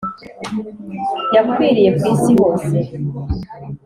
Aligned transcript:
yakwiriye 1.35 1.89
ku 1.97 2.03
isi 2.13 2.31
hose 2.39 2.77